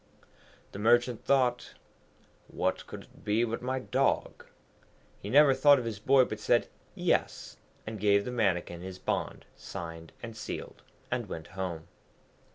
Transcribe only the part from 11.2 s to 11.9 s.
went home.